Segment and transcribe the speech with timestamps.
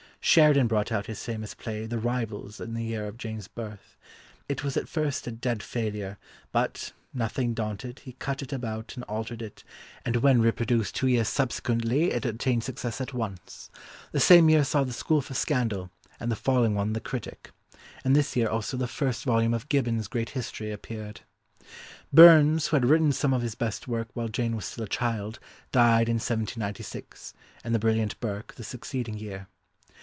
[0.23, 3.97] Sheridan brought out his famous play The Rivals in the year of Jane's birth;
[4.47, 6.19] it was at first a dead failure,
[6.51, 9.63] but, nothing daunted, he cut it about and altered it,
[10.05, 13.71] and when reproduced two years subsequently it attained success at once.
[14.11, 15.89] The same year saw The School for Scandal,
[16.19, 17.49] and the following one The Critic.
[18.05, 21.21] In this year also the first volume of Gibbon's great History appeared.
[22.13, 25.39] Burns, who had written some of his best work while Jane was still a child,
[25.71, 27.33] died in 1796,
[27.63, 29.47] and the brilliant Burke the succeeding year.